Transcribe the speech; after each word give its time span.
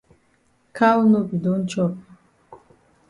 Cow 0.77 0.99
no 1.11 1.19
be 1.27 1.37
don 1.43 1.61
chop. 1.71 1.93